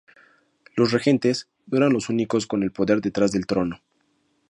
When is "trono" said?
3.45-3.83